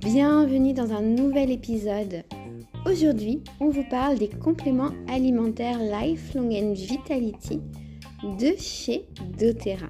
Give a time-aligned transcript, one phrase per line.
[0.00, 2.22] Bienvenue dans un nouvel épisode.
[2.86, 7.60] Aujourd'hui, on vous parle des compléments alimentaires Lifelong and Vitality
[8.22, 9.88] de chez doTERRA.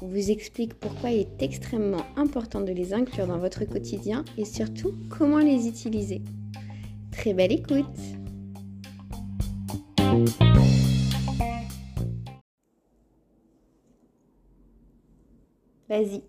[0.00, 4.46] On vous explique pourquoi il est extrêmement important de les inclure dans votre quotidien et
[4.46, 6.22] surtout comment les utiliser.
[7.12, 7.84] Très belle écoute
[15.88, 16.22] Vas-y.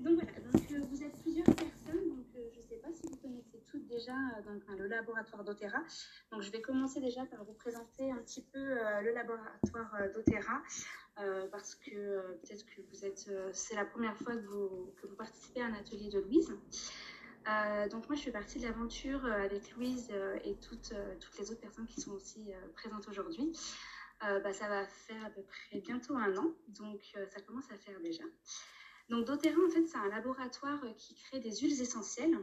[0.00, 3.06] Donc voilà, donc, euh, vous êtes plusieurs personnes, donc euh, je ne sais pas si
[3.06, 5.82] vous connaissez toutes déjà euh, le laboratoire doTERRA.
[6.30, 9.96] Donc je vais commencer déjà par vous présenter un petit peu le laboratoire
[11.18, 15.16] euh, parce que peut-être que vous êtes, c'est la première fois que vous, que vous
[15.16, 16.52] participez à un atelier de Louise.
[17.90, 20.10] Donc moi je fais partie de l'aventure avec Louise
[20.44, 23.52] et toutes, toutes les autres personnes qui sont aussi présentes aujourd'hui.
[24.24, 27.70] Euh, bah, ça va faire à peu près bientôt un an, donc euh, ça commence
[27.70, 28.24] à faire déjà.
[29.10, 32.38] Donc doTERRA en fait c'est un laboratoire euh, qui crée des huiles essentielles,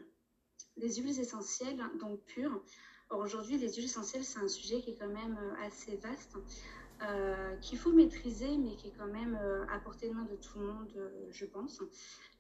[0.78, 2.64] des huiles essentielles donc pures.
[3.10, 6.38] Or aujourd'hui les huiles essentielles c'est un sujet qui est quand même assez vaste,
[7.62, 9.38] qu'il faut maîtriser mais qui est quand même
[9.70, 11.82] à portée de main de tout le monde je pense.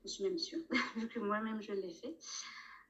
[0.04, 0.62] Je suis même sûre,
[0.96, 2.16] vu que moi-même je l'ai fait.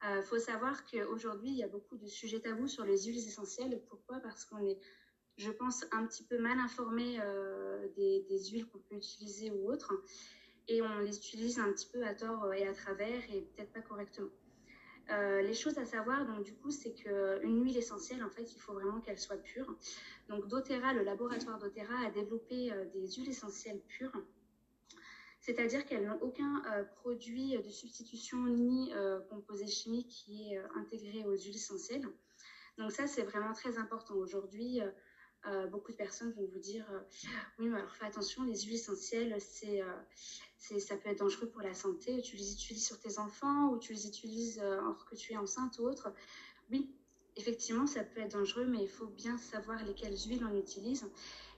[0.03, 3.81] Il faut savoir qu'aujourd'hui, il y a beaucoup de sujets tabous sur les huiles essentielles.
[3.89, 4.19] Pourquoi?
[4.19, 4.77] Parce qu'on est,
[5.37, 9.93] je pense, un petit peu mal informé euh, des, huiles qu'on peut utiliser ou autres.
[10.67, 13.81] Et on les utilise un petit peu à tort et à travers et peut-être pas
[13.81, 14.29] correctement.
[15.09, 18.59] Euh, les choses à savoir, donc du coup, c'est qu'une huile essentielle, en fait, il
[18.59, 19.75] faut vraiment qu'elle soit pure.
[20.29, 24.13] Donc doTERRA, le laboratoire doTERRA a développé euh, des huiles essentielles pures
[25.43, 30.65] c'est-à-dire qu'elles n'ont aucun euh, produit de substitution ni euh, composé chimique qui est euh,
[30.75, 32.07] intégré aux huiles essentielles.
[32.77, 34.15] Donc ça, c'est vraiment très important.
[34.15, 34.79] Aujourd'hui,
[35.45, 36.99] euh, beaucoup de personnes vont vous dire euh,
[37.59, 41.61] oui, mais alors fais attention, les huiles essentielles, c'est, euh, ça peut être dangereux pour
[41.61, 42.21] la santé.
[42.21, 45.37] Tu les utilises sur tes enfants ou tu les utilises euh, alors que tu es
[45.37, 46.13] enceinte ou autre.
[46.71, 46.89] Oui,
[47.35, 51.05] effectivement, ça peut être dangereux, mais il faut bien savoir lesquelles huiles on utilise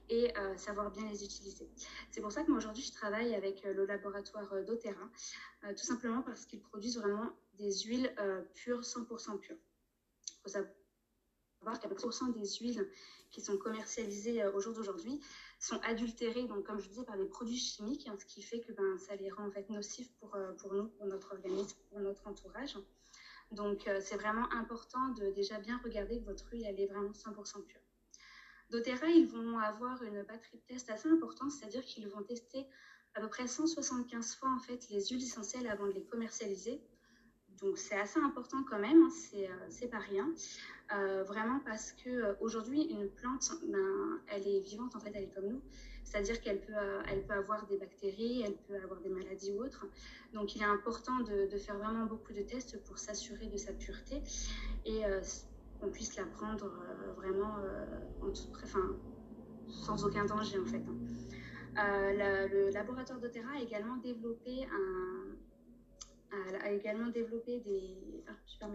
[0.07, 1.67] et savoir bien les utiliser.
[2.11, 5.09] C'est pour ça que moi aujourd'hui je travaille avec le laboratoire doTERRA,
[5.75, 8.13] tout simplement parce qu'ils produisent vraiment des huiles
[8.53, 9.57] pures, 100% pures.
[10.43, 10.49] Faut
[11.73, 12.87] qu'à peu près des huiles
[13.31, 15.19] qui sont commercialisées euh, au jour d'aujourd'hui
[15.59, 18.71] sont adultérées, donc comme je disais, par des produits chimiques, hein, ce qui fait que
[18.71, 22.77] ben, ça les rend nocifs pour, euh, pour nous, pour notre organisme, pour notre entourage.
[23.51, 27.11] Donc euh, c'est vraiment important de déjà bien regarder que votre huile elle est vraiment
[27.11, 27.81] 100% pure
[28.71, 32.67] doTERRA, ils vont avoir une batterie de test assez importante, c'est-à-dire qu'ils vont tester
[33.13, 36.81] à peu près 175 fois en fait les huiles essentielles avant de les commercialiser.
[37.61, 40.29] Donc c'est assez important quand même, hein, c'est, euh, pas rien.
[40.93, 45.23] Euh, vraiment parce que euh, aujourd'hui une plante, ben, elle est vivante en fait, elle
[45.23, 45.61] est comme nous.
[46.03, 46.73] C'est-à-dire qu'elle peut,
[47.09, 49.85] elle peut avoir des bactéries, elle peut avoir des maladies ou autres.
[50.33, 54.21] Donc il est important de, faire vraiment beaucoup de tests pour s'assurer de sa pureté.
[54.85, 55.01] Et
[55.81, 56.71] qu'on puisse la prendre
[57.17, 57.55] vraiment
[58.21, 58.95] enfin,
[59.67, 60.83] sans aucun danger en fait.
[60.87, 62.13] hein.
[62.13, 65.24] Le laboratoire doTERRA a également développé un,
[66.31, 68.67] a, a également développé des, ah,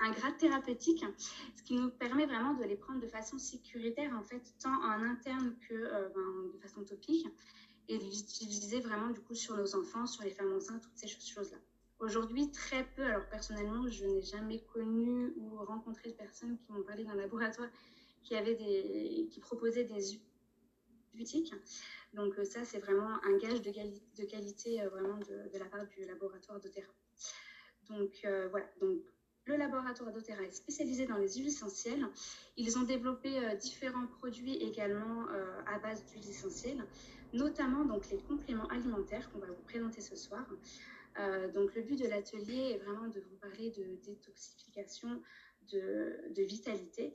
[0.00, 1.04] un grade thérapeutique,
[1.56, 5.02] ce qui nous permet vraiment de les prendre de façon sécuritaire en fait, tant en
[5.02, 7.26] interne que euh, ben, de façon topique,
[7.88, 11.08] et de l'utiliser vraiment du coup sur nos enfants, sur les femmes enceintes, toutes ces
[11.08, 11.58] choses-là.
[11.98, 16.82] Aujourd'hui, très peu, alors personnellement, je n'ai jamais connu ou rencontré de personnes qui m'ont
[16.82, 17.68] parlé d'un laboratoire
[18.24, 20.14] qui, avait des, qui proposait des
[22.12, 25.64] Donc euh, ça, c'est vraiment un gage de, quali- de qualité euh, vraiment de, la
[25.66, 26.92] part du laboratoire doTERRA.
[27.88, 29.00] Donc euh, voilà, donc
[29.44, 32.06] le laboratoire doTERRA est spécialisé dans les huiles essentielles.
[32.56, 35.26] Ils ont développé différents produits également
[35.66, 36.86] à base d'huiles essentielles,
[37.32, 40.46] notamment donc les compléments alimentaires qu'on va vous présenter ce soir.
[41.54, 45.20] Donc le but de l'atelier est vraiment de vous parler de détoxification,
[45.72, 47.12] de vitalité.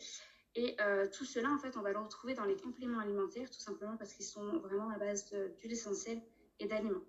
[0.58, 3.60] Et euh, tout cela, en fait, on va le retrouver dans les compléments alimentaires, tout
[3.60, 6.20] simplement parce qu'ils sont vraiment à base d'huile essentielle
[6.60, 7.04] et d'aliments.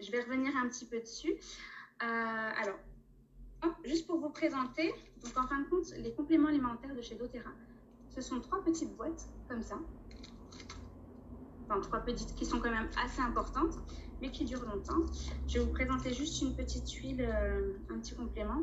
[0.00, 1.34] Je vais revenir un petit peu dessus.
[2.02, 2.78] Euh, alors,
[3.64, 7.16] hop, juste pour vous présenter, donc en fin de compte, les compléments alimentaires de chez
[7.16, 7.52] doTERRA,
[8.08, 9.78] ce sont trois petites boîtes comme ça.
[11.68, 13.74] Enfin, trois petites qui sont quand même assez importantes,
[14.22, 15.04] mais qui durent longtemps.
[15.46, 18.62] Je vais vous présenter juste une petite huile, euh, un petit complément.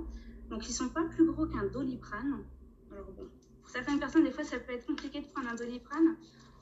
[0.50, 2.44] Donc, ils sont pas plus gros qu'un doliprane.
[2.92, 3.30] Alors bon,
[3.72, 6.18] certaines personnes, des fois, ça peut être compliqué de prendre un doliprane.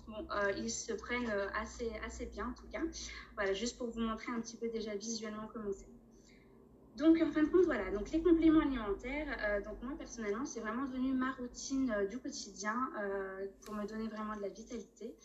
[0.07, 2.81] Bon, euh, ils se prennent euh, assez, assez bien en tout cas.
[3.35, 5.87] Voilà, juste pour vous montrer un petit peu déjà visuellement comment c'est.
[6.95, 10.59] Donc en fin de compte, voilà, donc les compléments alimentaires, euh, donc moi personnellement, c'est
[10.59, 12.75] vraiment devenu ma routine du quotidien
[13.61, 15.15] pour me donner vraiment de la vitalité.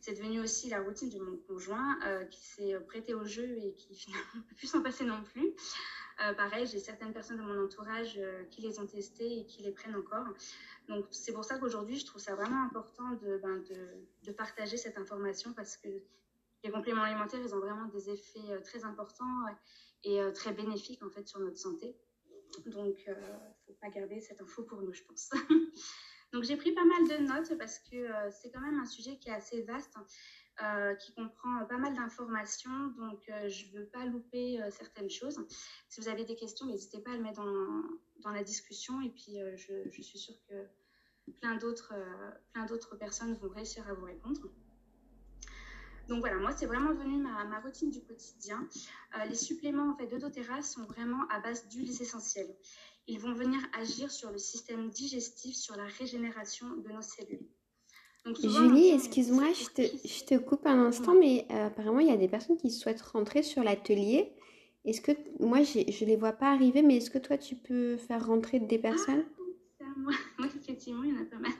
[0.00, 1.98] C'est devenu aussi la routine de mon conjoint
[2.30, 5.52] qui s'est prêté au jeu et qui finalement ne peut plus s'en passer non plus.
[6.36, 8.18] pareil, j'ai certaines personnes de mon entourage
[8.50, 10.26] qui les ont testés et qui les prennent encore.
[10.88, 13.62] Donc c'est pour ça qu'aujourd'hui, je trouve ça vraiment important de, ben,
[14.36, 15.88] partager cette information parce que
[16.64, 19.46] les compléments alimentaires, ils ont vraiment des effets très importants
[20.04, 21.94] et très bénéfiques en fait sur notre santé.
[22.66, 23.14] Donc, il ne
[23.66, 25.30] faut pas garder cette info pour nous, je pense.
[26.32, 29.16] Donc, j'ai pris pas mal de notes parce que euh, c'est quand même un sujet
[29.18, 29.94] qui est assez vaste,
[30.62, 32.88] euh, qui comprend pas mal d'informations.
[32.98, 35.44] Donc, euh, je ne veux pas louper certaines choses.
[35.88, 37.82] Si vous avez des questions, n'hésitez pas à le mettre dans,
[38.22, 39.00] dans la discussion.
[39.00, 40.66] Et puis, je, je, suis sûre que
[41.40, 44.40] plein d'autres personnes vont réussir à vous répondre.
[46.10, 48.66] Donc voilà, moi, c'est vraiment devenu ma, routine du quotidien.
[49.14, 52.52] Euh, les suppléments en fait, de doTERRA sont vraiment à base d'huiles essentielles.
[53.06, 57.46] Ils vont venir agir sur le système digestif, sur la régénération de nos cellules.
[58.42, 62.56] Julie, excuse-moi, je te, coupe un instant, mais euh, apparemment, il y a des personnes
[62.56, 64.32] qui souhaitent rentrer sur l'atelier.
[64.84, 67.96] Est-ce que, moi, je ne les vois pas arriver, mais est-ce que toi, tu peux
[67.96, 69.24] faire rentrer des personnes?
[69.80, 70.12] ah, moi.
[70.38, 71.52] moi, effectivement, il y en a pas mal.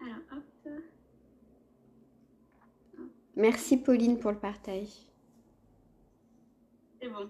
[0.00, 0.42] Alors, hop.
[3.42, 5.04] Merci Pauline pour le partage.
[7.00, 7.28] C'est bon.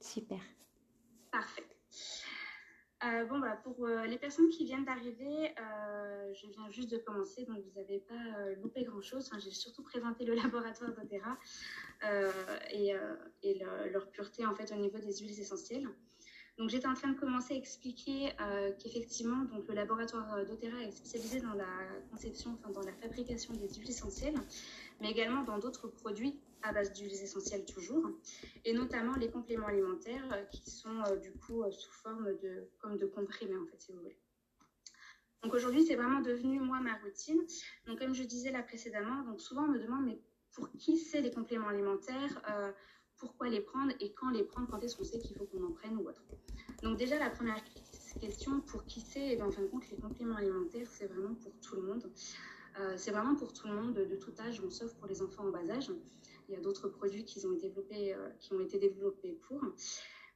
[0.00, 0.40] Super.
[1.30, 1.62] Parfait.
[3.04, 6.98] Euh, bon, bah, pour euh, les personnes qui viennent d'arriver, euh, je viens juste de
[6.98, 9.30] commencer, donc vous n'avez pas loupé grand-chose.
[9.38, 11.38] J'ai surtout présenté le laboratoire d'Otera
[12.72, 12.96] et,
[13.44, 13.62] et
[13.92, 15.86] leur pureté en fait au niveau des huiles essentielles.
[16.58, 20.82] Donc j'étais en train de commencer à expliquer euh, qu'effectivement donc le laboratoire euh, d'Otera
[20.82, 21.68] est spécialisé dans la
[22.10, 24.34] conception, enfin dans la fabrication des huiles essentielles,
[25.00, 28.10] mais également dans d'autres produits à base d'huiles essentielles toujours,
[28.64, 33.06] et notamment les compléments alimentaires euh, qui sont du coup sous forme de comme de
[33.06, 34.18] comprimés en fait si vous voulez.
[35.44, 37.38] Donc aujourd'hui c'est vraiment devenu moi ma routine.
[37.86, 40.20] Donc comme je disais là précédemment, donc souvent on me demande mais
[40.50, 42.42] pour qui c'est les compléments alimentaires
[43.18, 45.72] pourquoi les prendre et quand les prendre, quand est-ce qu'on sait qu'il faut qu'on en
[45.72, 46.22] prenne ou autre.
[46.82, 47.62] Donc déjà, la première
[48.20, 51.34] question, pour qui c'est, et ben, en fin de compte, les compléments alimentaires, c'est vraiment
[51.34, 52.10] pour tout le monde.
[52.80, 55.50] Euh, c'est vraiment pour tout le monde de, tout âge, sauf pour les enfants en
[55.50, 55.90] bas âge.
[56.48, 59.60] Il y a d'autres produits qui ont, été développés, euh, qui ont été développés pour.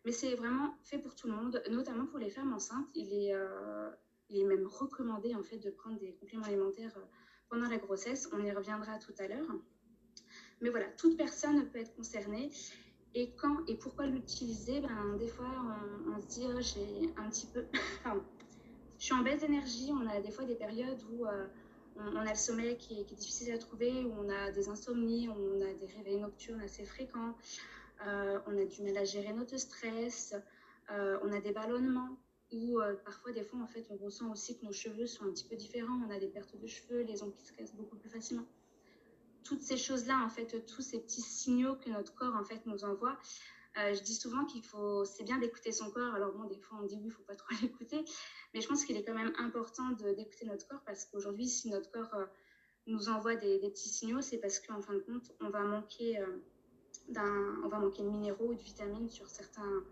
[0.04, 2.88] Mais c'est vraiment fait pour tout le monde, notamment pour les femmes enceintes.
[2.94, 3.90] Il est, euh,
[4.28, 6.98] il est même recommandé en fait de prendre des compléments alimentaires
[7.48, 8.28] pendant la grossesse.
[8.32, 9.46] On y reviendra tout à l'heure.
[10.62, 12.50] Mais voilà, toute personne peut être concernée.
[13.14, 14.80] Et quand et pourquoi l'utiliser?
[14.80, 15.50] Ben, Des fois,
[16.06, 17.66] on, se dit, oh, j'ai un petit peu.
[18.98, 19.90] je suis en baisse d'énergie.
[19.92, 21.46] On a des fois des périodes où euh,
[21.96, 25.32] on, a le sommeil qui est, difficile à trouver, où on a des insomnies, où
[25.32, 27.36] on a des réveils nocturnes assez fréquents,
[28.06, 30.34] euh, on a du mal à gérer notre stress,
[30.90, 32.16] euh, on a des ballonnements.
[32.52, 35.48] Ou parfois, des fois, en fait, on ressent aussi que nos cheveux sont un petit
[35.48, 35.98] peu différents.
[36.06, 38.44] On a des pertes de cheveux, les ongles qui se cassent beaucoup plus facilement
[39.44, 42.84] toutes ces choses-là, en fait, tous ces petits signaux que notre corps, en fait, nous
[42.84, 43.18] envoie.
[43.78, 46.14] Euh, je dis souvent qu'il faut, c'est bien d'écouter son corps.
[46.14, 48.04] Alors bon, des fois on dit oui, il faut pas trop l'écouter,
[48.52, 51.90] mais je pense qu'il est quand même important d'écouter notre corps parce qu'aujourd'hui, si notre
[51.90, 52.26] corps euh,
[52.86, 56.26] nous envoie des, petits signaux, c'est parce qu'en fin de compte, on va manquer euh,
[57.08, 59.84] d'un, on va manquer de minéraux ou de vitamines sur certains,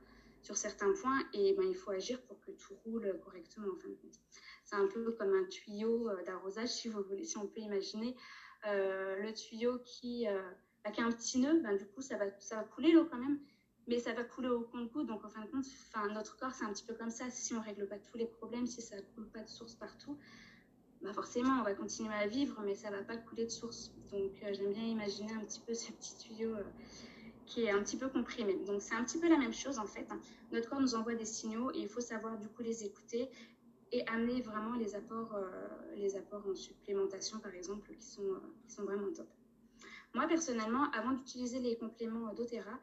[0.42, 3.88] sur certains points, et ben il faut agir pour que tout roule correctement en fin
[3.88, 4.20] de compte.
[4.64, 6.90] C'est un peu comme un tuyau d'arrosage, si
[7.22, 8.14] si on peut imaginer.
[8.66, 10.40] Euh, le tuyau qui, euh,
[10.84, 13.06] bah, qui a un petit nœud, ben, du coup, ça va, ça va couler l'eau
[13.10, 13.38] quand même,
[13.86, 15.06] mais ça va couler au compte-goutte.
[15.06, 15.64] Donc, en fin de compte,
[16.12, 17.30] notre corps, c'est un petit peu comme ça.
[17.30, 19.74] Si on ne règle pas tous les problèmes, si ça ne coule pas de source
[19.74, 20.18] partout,
[21.02, 23.92] bah forcément, on va continuer à vivre, mais ça ne va pas couler de source.
[24.10, 26.54] Donc, euh, j'aime bien imaginer un petit peu ce petit tuyau
[27.46, 28.54] qui est un petit peu comprimé.
[28.66, 30.06] Donc, c'est un petit peu la même chose, en fait.
[30.52, 33.28] Notre corps nous envoie des signaux et il faut savoir, du coup, les écouter
[33.92, 38.40] et amener vraiment les apports, euh, les apports en supplémentation, par exemple, qui sont, euh,
[38.66, 39.26] qui sont vraiment top.
[40.14, 42.78] Moi, personnellement, avant d'utiliser les compléments d'Otera,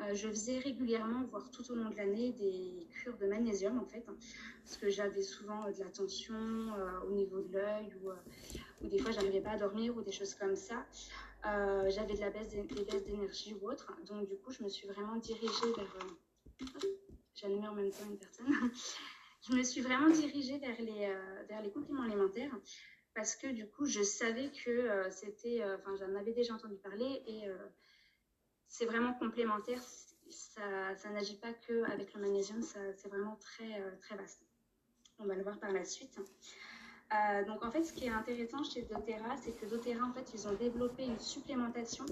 [0.00, 3.84] euh, je faisais régulièrement, voire tout au long de l'année, des cures de magnésium, en
[3.84, 4.16] fait, hein,
[4.64, 6.36] parce que j'avais souvent de la tension
[7.08, 8.10] au niveau de l'œil, ou,
[8.84, 10.86] ou, des fois, j'arrivais pas à dormir, ou des choses comme ça.
[11.42, 13.92] j'avais de la baisse des baisses d'énergie ou autre.
[14.06, 15.98] Donc, du coup, je me suis vraiment dirigée vers...
[17.34, 18.46] J'allumais en même temps une personne.
[19.42, 22.54] Je me suis vraiment dirigée vers les, euh, vers les compléments alimentaires
[23.14, 26.76] parce que du coup, je savais que euh, c'était, euh, enfin, j'en avais déjà entendu
[26.76, 27.44] parler et
[28.68, 29.82] c'est vraiment complémentaire.
[30.30, 34.42] Ça, ça n'agit pas qu'avec le magnésium, c'est vraiment très, très vaste.
[35.18, 36.20] On va le voir par la suite.
[37.12, 40.30] Euh, donc en fait, ce qui est intéressant chez doTERRA, c'est que doTERRA, en fait,
[40.34, 42.04] ils ont développé une supplémentation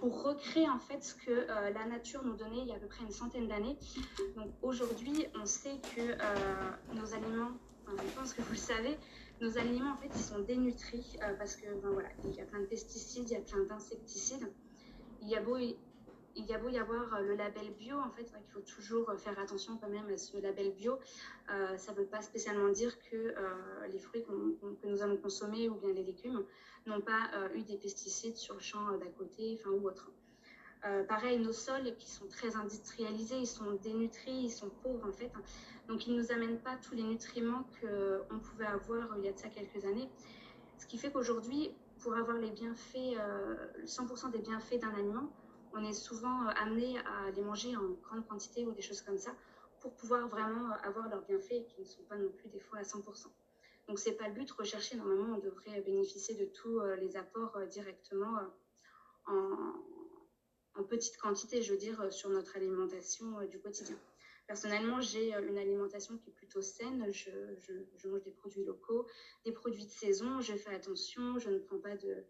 [0.00, 2.78] pour recréer en fait ce que euh, la nature nous donnait il y a à
[2.78, 3.76] peu près une centaine d'années.
[4.36, 7.50] Donc aujourd'hui, on sait que euh, nos aliments,
[7.88, 8.96] je pense que vous le savez,
[9.40, 12.60] nos aliments, en fait, ils sont dénutris parce que, ben, voilà, il y a plein
[12.60, 14.52] de pesticides, il y a plein d'insecticides.
[15.20, 15.56] Il y a beau
[16.36, 19.38] il y a beau y avoir le label bio, en fait, il faut toujours faire
[19.38, 20.98] attention quand même à ce label bio.
[21.48, 23.34] ça ne veut pas spécialement dire que
[23.90, 26.44] les fruits que nous allons consommer ou bien les légumes
[26.86, 30.10] n'ont pas eu des pesticides sur le champ d'à côté, enfin ou autre.
[30.84, 35.12] Euh, pareil, nos sols qui sont très industrialisés, ils sont dénutris, ils sont pauvres en
[35.12, 35.30] fait.
[35.86, 39.32] Donc ils ne nous amènent pas tous les nutriments qu'on pouvait avoir il y a
[39.32, 40.08] de ça quelques années.
[40.78, 41.70] Ce qui fait qu'aujourd'hui,
[42.00, 43.16] pour avoir les bienfaits,
[43.84, 45.32] 100% euh, des bienfaits d'un aliment,
[45.74, 49.18] on est souvent euh, amené à les manger en grande quantité ou des choses comme
[49.18, 49.34] ça
[49.80, 52.82] pour pouvoir vraiment avoir leurs bienfaits qui ne sont pas non plus des fois à
[52.82, 53.26] 100%.
[53.88, 58.38] Donc c'est pas le but, rechercher normalement on devrait bénéficier de tous les apports directement
[59.26, 63.96] en, petite quantité, je veux dire, euh, sur notre alimentation euh, du quotidien.
[64.46, 67.10] Personnellement, j'ai euh, une alimentation qui est plutôt saine.
[67.12, 67.30] Je,
[68.08, 69.06] mange des produits locaux,
[69.44, 70.40] des produits de saison.
[70.40, 71.38] Je fais attention.
[71.38, 72.24] Je ne prends pas de,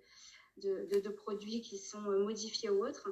[0.58, 3.08] de, produits qui sont modifiés ou autres.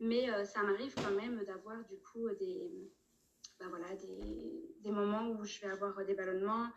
[0.00, 2.70] Mais ça m'arrive quand même d'avoir du coup des,
[3.60, 6.68] ben voilà, des, des, moments où je vais avoir des ballonnements,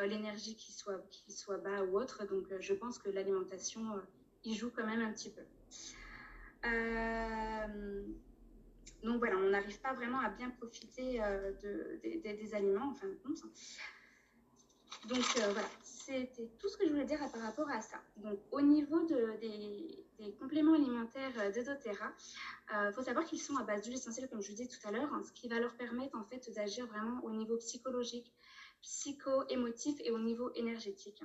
[0.00, 2.26] l'énergie qui soit, qui soit bas ou autre.
[2.26, 4.00] Donc je pense que l'alimentation
[4.44, 5.42] y joue quand même un petit peu.
[6.64, 8.02] Euh,
[9.02, 13.08] donc voilà, on n'arrive pas vraiment à bien profiter euh, de, des aliments en fin
[13.08, 13.42] de compte.
[15.08, 17.98] Donc euh, voilà, c'était tout ce que je voulais dire par rapport à ça.
[18.16, 20.06] Donc au niveau de, des,
[20.40, 22.12] compléments alimentaires de doTERRA,
[22.72, 24.90] il faut savoir qu'ils sont à base d'huile essentielle, comme je vous disais tout à
[24.90, 28.32] l'heure, hein, ce qui va leur permettre en fait d'agir vraiment au niveau psychologique,
[28.82, 31.22] psycho-émotif et au niveau énergétique.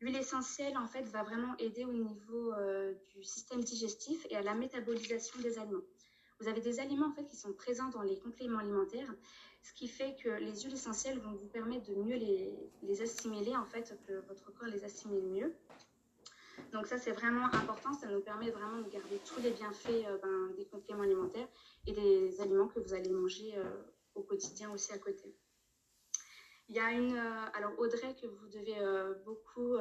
[0.00, 4.42] L'huile essentielle, en fait, va vraiment aider au niveau euh, du système digestif et à
[4.42, 5.80] la métabolisation des aliments.
[6.40, 9.12] Vous avez des aliments, en fait, qui sont présents dans les compléments alimentaires,
[9.64, 13.64] ce qui fait que les huiles essentielles vont vous permettre de mieux les, assimiler, en
[13.64, 15.54] fait, que votre corps les assimile mieux.
[16.72, 17.94] Donc ça, c'est vraiment important.
[17.94, 21.48] Ça nous permet vraiment de garder tous les bienfaits euh, ben, des compléments alimentaires
[21.86, 23.64] et des aliments que vous allez manger euh,
[24.14, 25.34] au quotidien aussi à côté.
[26.68, 28.76] Il y a une, euh, alors Audrey, que vous devez
[29.24, 29.76] beaucoup,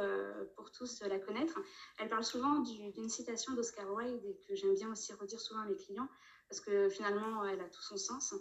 [0.55, 1.59] pour tous, la connaître,
[1.99, 5.65] elle parle souvent d'une citation d'Oscar Wilde et que j'aime bien aussi redire souvent à
[5.65, 6.07] mes clients
[6.47, 8.33] parce que finalement, elle a tout son sens.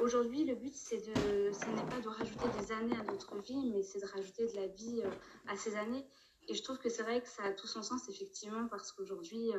[0.00, 3.70] Aujourd'hui, le but, c'est de, ce n'est pas de rajouter des années à notre vie,
[3.72, 5.02] mais c'est de rajouter de la vie
[5.46, 6.04] à ces années.
[6.48, 9.50] Et je trouve que c'est vrai que ça a tout son sens, effectivement, parce qu'aujourd'hui,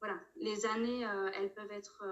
[0.00, 2.04] voilà, les années, elles peuvent être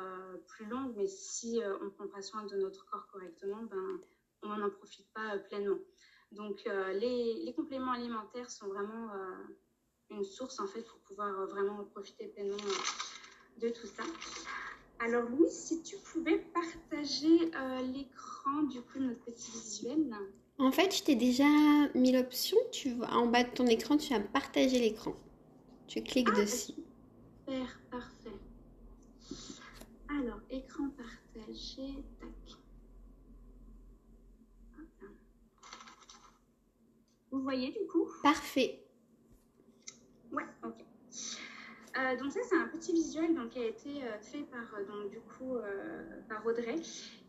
[0.49, 4.01] plus longues, mais si on prend pas soin de notre corps correctement, ben,
[4.43, 5.79] on n'en profite pas euh, pleinement.
[6.33, 9.45] Donc euh, les, compléments alimentaires sont vraiment euh,
[10.11, 12.57] une source en fait pour pouvoir vraiment profiter pleinement
[13.59, 14.03] de tout ça.
[15.05, 17.51] Alors Louis, si tu pouvais partager
[17.93, 20.15] l'écran du coup de notre petit visuel.
[20.59, 21.45] En fait, je t'ai déjà
[21.97, 22.57] mis l'option.
[22.71, 25.15] Tu vois en bas de ton écran, tu as partager l'écran.
[25.89, 26.73] Tu cliques ah, dessus.
[27.41, 28.39] Super, parfait.
[30.09, 32.59] Alors, écran partagé, tac.
[37.33, 38.07] Vous voyez du coup?
[38.23, 38.85] Parfait.
[40.31, 40.82] Ouais, ok.
[41.99, 44.85] Euh, donc ça c'est un petit visuel donc, qui a été euh, fait par euh,
[44.87, 45.59] donc, du coup
[46.29, 46.77] par Audrey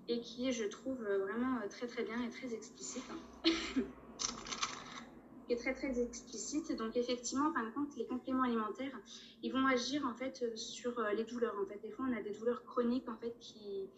[0.08, 3.04] et qui est je trouve vraiment très très bien et très explicite.
[5.46, 6.72] qui est très très explicite.
[6.78, 8.98] Donc effectivement, en fin de compte, les compléments alimentaires,
[9.42, 11.56] ils vont agir en fait sur les douleurs.
[11.62, 13.90] En fait, des fois on a des douleurs chroniques en fait qui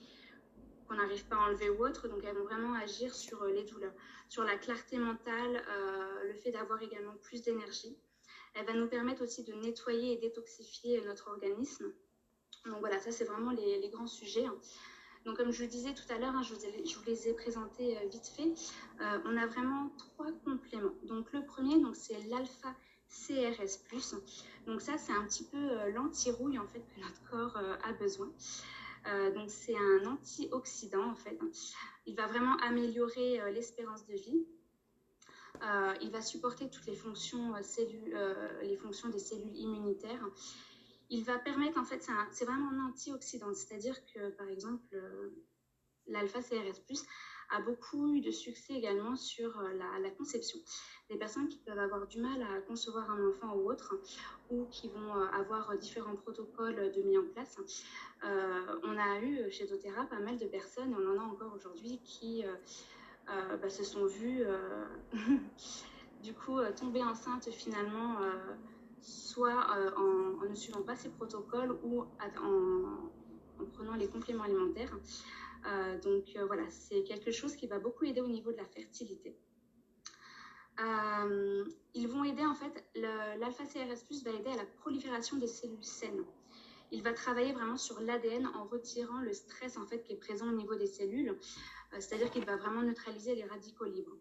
[0.87, 2.07] qu'on n'arrive pas à enlever ou autre.
[2.07, 3.93] Donc, elles vont vraiment agir sur les douleurs,
[4.29, 5.63] sur la clarté mentale,
[6.23, 7.97] le fait d'avoir également plus d'énergie.
[8.55, 11.93] Elle va nous permettre aussi de nettoyer et détoxifier notre organisme.
[12.65, 14.45] Donc voilà, ça c'est vraiment les, grands sujets.
[14.45, 14.57] Hein.
[15.25, 18.07] Donc comme je le disais tout à l'heure, hein, je, vous les ai présentés euh,
[18.07, 18.53] vite fait.
[19.25, 20.95] on a vraiment trois compléments.
[21.03, 22.75] Donc le premier, donc c'est l'alpha
[23.09, 23.79] CRS+.
[24.65, 28.31] Donc ça c'est un petit peu l'anti-rouille en fait que notre corps a besoin.
[29.07, 31.37] Euh, donc c'est un antioxydant en fait.
[32.05, 34.45] Il va vraiment améliorer euh, l'espérance de vie.
[35.63, 37.53] Euh, il va supporter toutes les fonctions,
[38.61, 40.25] les fonctions des cellules immunitaires.
[41.09, 44.99] Il va permettre, en fait, c'est vraiment un antioxydant, c'est-à-dire que, par exemple,
[46.07, 46.81] l'alpha-CRS+,
[47.49, 50.59] a beaucoup eu de succès également sur euh, la, conception.
[51.09, 53.95] Des personnes qui peuvent avoir du mal à concevoir un enfant ou autre,
[54.49, 57.57] ou qui vont euh, avoir différents protocoles de mis en place.
[58.23, 61.53] Euh, on a eu chez doTERRA pas mal de personnes, et on en a encore
[61.53, 62.43] aujourd'hui, qui
[63.27, 64.43] bah, se sont vues
[66.23, 68.17] du coup tomber enceinte finalement
[69.05, 69.67] soit
[69.97, 74.95] en, ne suivant pas ces protocoles ou en, prenant les compléments alimentaires.
[75.67, 78.65] Euh, donc euh, voilà, c'est quelque chose qui va beaucoup aider au niveau de la
[78.65, 79.35] fertilité.
[81.93, 86.25] ils vont aider en fait, l'alpha-CRS+, va aider à la prolifération des cellules saines.
[86.91, 90.47] Il va travailler vraiment sur l'ADN en retirant le stress en fait qui est présent
[90.47, 91.37] au niveau des cellules,
[91.93, 94.15] c'est-à-dire qu'il va vraiment neutraliser les radicaux libres.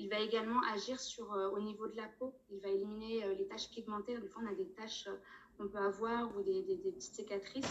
[0.00, 2.34] Il va également agir sur, euh, au niveau de la peau.
[2.50, 4.18] Il va éliminer euh, les taches pigmentaires.
[4.18, 5.16] Des fois, on a des taches euh,
[5.58, 7.70] qu'on peut avoir ou des, petites cicatrices.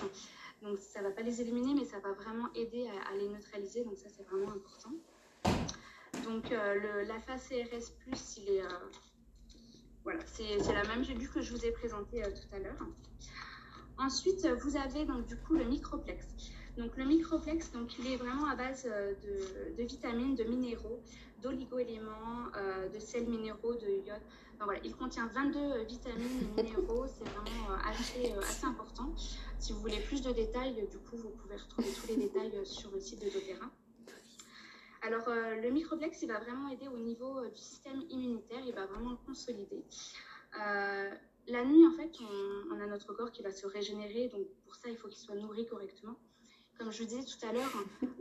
[0.62, 3.84] Donc, ça ne va pas les éliminer, mais ça va vraiment aider à, les neutraliser.
[3.84, 4.91] Donc, ça, c'est vraiment important.
[6.24, 7.93] Donc, la phase CRS,
[8.38, 8.63] il
[10.03, 12.77] voilà, c'est la même vue que je vous ai présentée tout à l'heure.
[14.00, 16.25] Ensuite, vous avez donc du coup le microplex.
[16.77, 21.01] Donc le microplex, donc il est vraiment à base de, de vitamines, de minéraux
[21.41, 24.22] d'oligo-éléments, euh, de sels minéraux, de iode.
[24.60, 29.13] voilà, il contient 22 vitamines et minéraux, c'est vraiment euh, assez, euh, important.
[29.58, 32.91] Si vous voulez plus de détails, du coup, vous pouvez retrouver tous les détails sur
[32.91, 33.70] le site de doTERRA.
[35.01, 39.12] Alors, le microplex, il va vraiment aider au niveau du système immunitaire, il va vraiment
[39.12, 39.86] le consolider.
[41.51, 42.12] La nuit, en fait,
[42.72, 45.36] on, a notre corps qui va se régénérer, donc pour ça, il faut qu'il soit
[45.36, 46.18] nourri correctement
[46.79, 47.72] comme je disais tout à l'heure,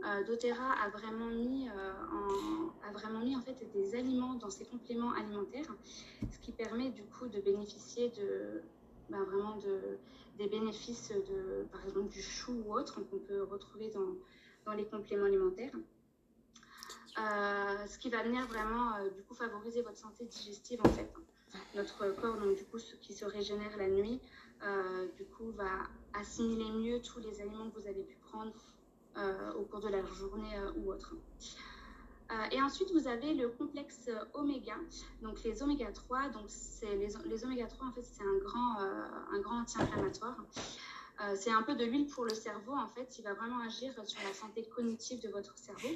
[0.05, 4.49] euh, doTERRA a vraiment mis, euh, en, a vraiment mis en fait des aliments dans
[4.49, 5.73] ses compléments alimentaires,
[6.29, 8.61] ce qui permet du coup de bénéficier de
[9.09, 9.97] ben, vraiment de,
[10.37, 14.15] des bénéfices de par exemple du chou ou autre qu'on peut retrouver dans,
[14.65, 15.73] dans, les compléments alimentaires.
[17.17, 21.09] Euh, ce qui va venir vraiment du coup favoriser votre santé digestive en fait.
[21.75, 24.19] Notre corps donc du coup qui se régénère la nuit
[25.15, 28.53] du coup va assimiler mieux tous les aliments que vous avez pu prendre
[29.17, 31.15] euh, au cours de la journée euh, ou autre.
[32.31, 34.75] Euh, et ensuite, vous avez le complexe oméga,
[35.21, 36.29] donc les oméga 3.
[36.29, 36.45] Donc,
[36.83, 38.37] les, les, oméga 3, en fait, c'est un
[39.39, 40.37] grand anti-inflammatoire.
[41.35, 43.17] C'est un peu de l'huile pour le cerveau, en fait.
[43.17, 45.89] Il va vraiment agir sur la santé cognitive de votre cerveau.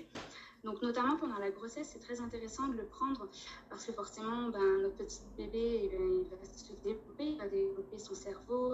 [0.64, 3.30] Donc, notamment pendant la grossesse, c'est très intéressant de le prendre
[3.70, 8.16] parce que forcément, ben, notre petit bébé, il va, se développer, il va développer son
[8.16, 8.74] cerveau,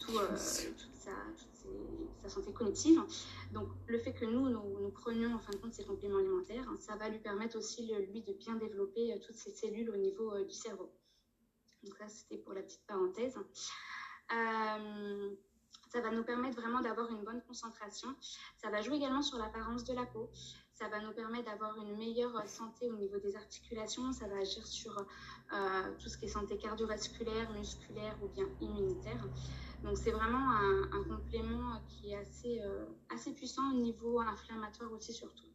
[0.00, 1.12] tout, toute, sa,
[2.22, 3.00] sa, santé cognitive.
[3.52, 6.96] Donc, le fait que nous, nous, prenions en fin de compte ces compléments alimentaires, ça
[6.96, 10.44] va lui permettre aussi, lui, de bien développer euh, toutes ces cellules au niveau euh,
[10.44, 10.90] du cerveau.
[11.84, 13.38] Donc, ça, c'était pour la petite parenthèse.
[14.32, 15.30] Euh,
[15.90, 18.08] ça va nous permettre vraiment d'avoir une bonne concentration.
[18.56, 20.30] Ça va jouer également sur l'apparence de la peau.
[20.72, 24.12] Ça va nous permettre d'avoir une meilleure santé au niveau des articulations.
[24.12, 24.94] Ça va agir sur
[25.98, 29.26] tout ce qui est santé cardiovasculaire, musculaire ou bien immunitaire.
[29.82, 35.12] Donc c'est vraiment un, complément qui est assez, euh, assez puissant au niveau inflammatoire aussi
[35.12, 35.46] surtout.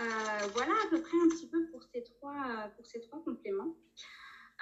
[0.00, 3.76] Euh, voilà à peu près un petit peu pour ces trois, pour ces trois compléments.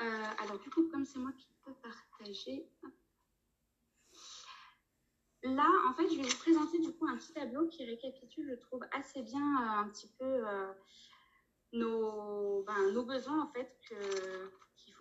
[0.01, 2.69] Euh, alors du coup, comme c'est moi qui peux partager,
[5.43, 8.61] là, en fait, je vais vous présenter du coup un petit tableau qui récapitule, je
[8.61, 10.43] trouve, assez bien un petit peu
[11.73, 13.95] nos, ben, nos besoins en fait que,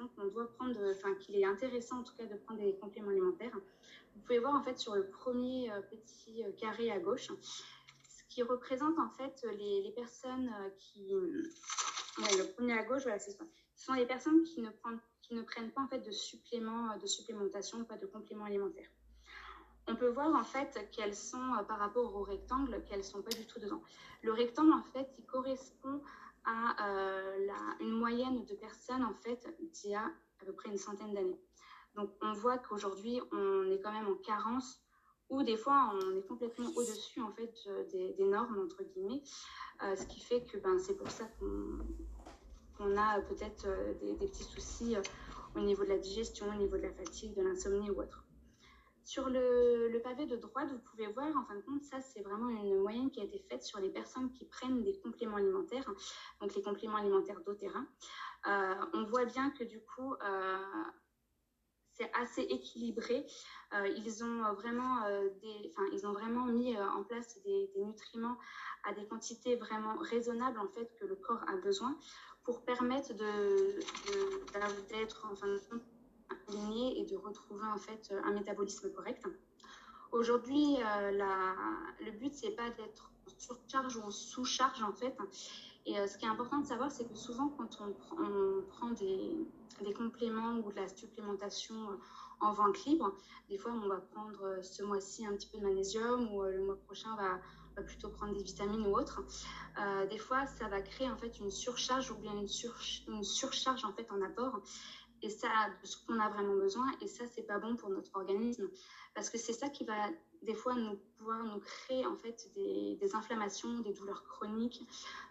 [0.08, 3.56] qu'on doit prendre, enfin qu'il est intéressant en tout cas de prendre des compléments alimentaires.
[4.15, 8.23] Vous pouvez voir en fait sur le premier euh, petit euh, carré à gauche, ce
[8.30, 13.43] qui représente en fait les, personnes euh, qui, le premier à gauche, voilà, c'est ça.
[13.75, 17.08] Sont les personnes qui ne prennent, qui ne prennent pas en fait de suppléments, de
[17.08, 18.89] supplémentation, pas de compléments alimentaires.
[19.89, 23.47] On peut voir en fait qu'elles sont par rapport au rectangle, qu'elles sont pas du
[23.47, 23.82] tout dedans.
[24.21, 26.02] Le rectangle en fait, il correspond
[26.45, 27.47] à euh,
[27.80, 31.41] une moyenne de personnes en fait d'il y a à peu près une centaine d'années.
[31.95, 34.80] Donc on voit qu'aujourd'hui on est quand même en carence
[35.30, 37.52] ou des fois on est complètement au-dessus en fait
[37.91, 39.23] des, normes entre guillemets,
[39.84, 44.43] euh, ce qui fait que ben, c'est pour ça qu'on a peut-être euh, des, petits
[44.43, 44.95] soucis
[45.56, 48.29] au niveau de la digestion, au niveau de la fatigue, de l'insomnie ou autre.
[49.04, 52.50] Sur le, pavé de droite, vous pouvez voir, en fin de compte, ça c'est vraiment
[52.50, 55.90] une moyenne qui a été faite sur les personnes qui prennent des compléments alimentaires,
[56.42, 57.86] donc les compléments alimentaires d'eau-terrain.
[58.48, 60.58] Euh, on voit bien que du coup, euh,
[61.94, 63.26] c'est assez équilibré.
[63.74, 65.04] Euh, ils, ont vraiment,
[65.42, 68.38] des, ils ont vraiment mis en place des, nutriments
[68.84, 71.98] à des quantités vraiment raisonnables en fait que le corps a besoin
[72.44, 73.22] pour permettre d'être
[75.22, 75.84] de, en fin de compte
[76.96, 79.26] et de retrouver en fait un métabolisme correct.
[80.12, 81.12] Aujourd'hui, euh,
[82.00, 85.15] le but c'est pas d'être en surcharge ou en sous-charge en fait.
[85.86, 89.48] Et euh, ce qui est important de savoir, c'est que souvent quand on, prend des,
[89.96, 91.96] compléments ou de la supplémentation euh,
[92.42, 93.13] en vente libre,
[93.50, 96.78] des fois on va prendre ce mois-ci un petit peu de magnésium ou le mois
[96.86, 97.39] prochain on va,
[97.86, 99.22] plutôt prendre des vitamines ou autres.
[100.10, 102.48] des fois, ça va créer en fait une surcharge ou bien une,
[103.08, 104.62] une surcharge en fait en apport
[105.22, 105.48] et ça,
[105.82, 106.86] de ce qu'on a vraiment besoin.
[107.02, 108.70] Et ça, c'est pas bon pour notre organisme.
[109.14, 110.10] Parce que c'est ça qui va,
[110.44, 114.82] des fois, nous pouvoir nous créer, en fait, des, inflammations, des douleurs chroniques,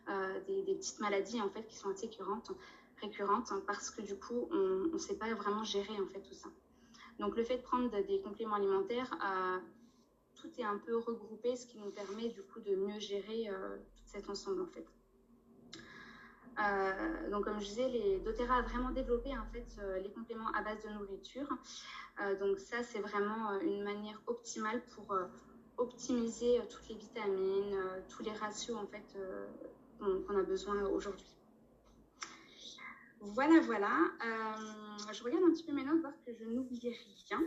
[0.08, 2.52] euh, des, petites maladies, en fait, qui sont assez récurrentes,
[3.00, 6.48] récurrentes parce que, du coup, on ne sait pas vraiment gérer, en fait, tout ça.
[7.18, 9.58] Donc, le fait de prendre des compléments alimentaires, euh,
[10.34, 13.76] tout est un peu regroupé, ce qui nous permet, du coup, de mieux gérer euh,
[13.96, 14.86] tout cet ensemble, en fait.
[16.58, 20.50] Euh, donc, comme je disais, les doTERRA a vraiment développé en fait euh, les compléments
[20.54, 21.48] à base de nourriture.
[22.20, 25.16] Euh, donc, ça, c'est vraiment une manière optimale pour
[25.76, 29.16] optimiser toutes les vitamines, tous les ratios en fait
[30.00, 31.36] qu'on a besoin aujourd'hui.
[33.20, 33.90] Voilà, voilà.
[35.12, 36.96] je regarde un petit peu mes notes, voir que je n'oublie
[37.28, 37.40] rien.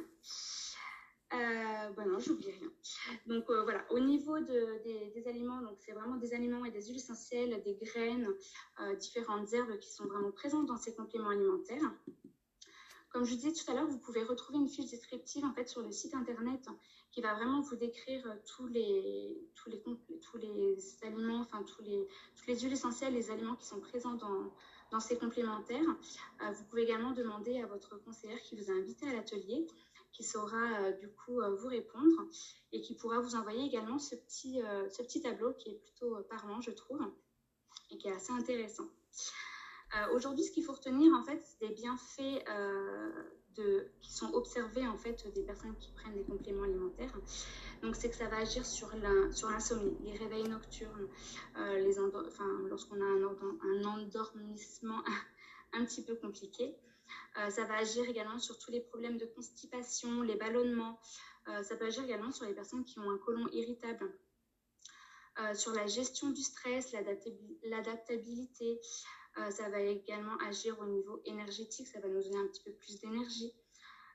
[1.33, 2.69] Euh, bah non, j'oublie rien.
[3.25, 6.81] Donc euh, voilà, au niveau de, des, aliments, donc c'est vraiment des aliments et des
[6.87, 8.27] huiles essentielles, des graines,
[8.81, 11.93] euh, différentes herbes qui sont vraiment présentes dans ces compléments alimentaires.
[13.11, 15.81] Comme je disais tout à l'heure, vous pouvez retrouver une fiche descriptive en fait sur
[15.81, 16.67] le site internet
[17.11, 19.81] qui va vraiment vous décrire tous les tous les
[20.21, 24.15] tous les aliments, enfin tous les toutes les huiles essentielles, les aliments qui sont présents
[24.15, 24.51] dans
[24.91, 25.81] dans ces complémentaires.
[26.41, 29.65] Euh, vous pouvez également demander à votre conseillère qui vous a invité à l'atelier
[30.11, 32.27] qui saura euh, du coup euh, vous répondre
[32.71, 36.17] et qui pourra vous envoyer également ce petit, euh, ce petit tableau qui est plutôt
[36.29, 37.01] parlant, je trouve,
[37.89, 38.87] et qui est assez intéressant.
[40.13, 42.45] Aujourd'hui, ce qu'il faut retenir, en fait, c'est des bienfaits
[43.57, 47.13] de, qui sont observés en fait des personnes qui prennent des compléments alimentaires.
[47.81, 51.09] Donc, c'est que ça va agir sur l'insomnie, les réveils nocturnes,
[51.57, 51.97] les
[52.69, 55.03] lorsqu'on a un, un endormissement
[55.73, 56.73] un petit peu compliqué.
[57.37, 60.99] Euh, ça va agir également sur tous les problèmes de constipation, les ballonnements.
[61.47, 64.11] Euh, ça peut agir également sur les personnes qui ont un côlon irritable.
[65.39, 66.91] Euh, sur la gestion du stress,
[67.63, 68.81] l'adaptabilité.
[69.49, 72.99] ça va également agir au niveau énergétique, ça va nous donner un petit peu plus
[72.99, 73.53] d'énergie.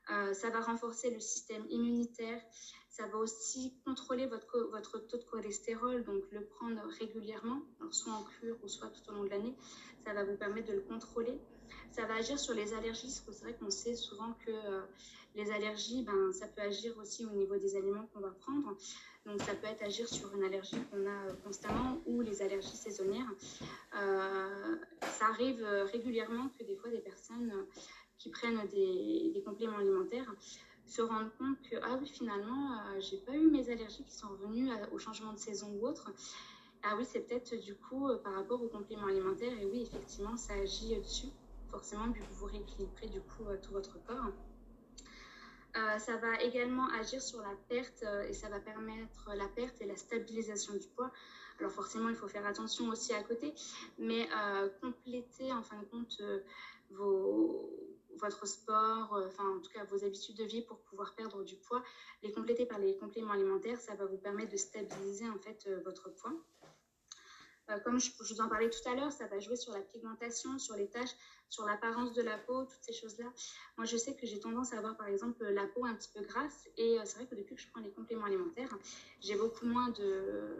[0.08, 2.42] ça va renforcer le système immunitaire.
[2.90, 8.24] Ça va aussi contrôler votre, votre taux de cholestérol, donc le prendre régulièrement, soit en
[8.24, 9.54] cure ou soit tout au long de l'année.
[10.04, 11.40] Ça va vous permettre de le contrôler.
[11.96, 14.82] Ça va agir sur les allergies, c'est vrai qu'on sait souvent que euh,
[15.34, 18.76] les allergies, ben, ça peut agir aussi au niveau des aliments qu'on va prendre.
[19.24, 22.76] Donc ça peut être agir sur une allergie qu'on a euh, constamment ou les allergies
[22.76, 23.32] saisonnières.
[23.98, 27.50] Euh, ça arrive régulièrement que des fois des personnes
[28.18, 30.30] qui prennent des, compléments alimentaires
[30.84, 34.68] se rendent compte que ah oui finalement j'ai pas eu mes allergies qui sont revenues
[34.92, 36.12] au changement de saison ou autre.
[36.82, 40.52] Ah oui c'est peut-être du coup par rapport aux compléments alimentaires et oui effectivement ça
[40.54, 41.28] agit dessus
[41.70, 44.32] forcément, vu que vous rééquilibrez du coup euh, tout votre corps.
[45.76, 49.80] Euh, ça va également agir sur la perte euh, et ça va permettre la perte
[49.80, 51.10] et la stabilisation du poids.
[51.58, 53.54] Alors forcément, il faut faire attention aussi à côté,
[53.98, 54.28] mais
[54.82, 56.20] compléter en fin de compte
[56.90, 61.56] vos, votre sport, enfin en tout cas vos habitudes de vie pour pouvoir perdre du
[61.56, 61.82] poids,
[62.22, 66.10] les compléter par les compléments alimentaires, ça va vous permettre de stabiliser en fait votre
[66.10, 66.34] poids.
[67.70, 70.58] Euh, comme je, vous en parlais tout à l'heure, ça va jouer sur la pigmentation,
[70.58, 71.14] sur les taches,
[71.48, 73.26] sur l'apparence de la peau, toutes ces choses-là.
[73.76, 76.22] Moi, je sais que j'ai tendance à avoir, par exemple, la peau un petit peu
[76.22, 76.68] grasse.
[76.76, 78.76] Et euh, c'est vrai que depuis que je prends les compléments alimentaires,
[79.20, 80.56] j'ai beaucoup moins de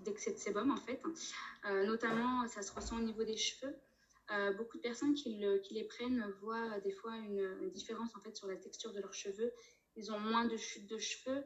[0.00, 1.00] d'excès de sébum, en fait.
[1.64, 3.74] Euh, notamment, ça se ressent au niveau des cheveux.
[4.58, 8.36] Beaucoup de personnes qui, le, qui, les prennent voient des fois une, différence, en fait,
[8.36, 9.50] sur la texture de leurs cheveux.
[9.96, 11.42] Ils ont moins de chute de cheveux.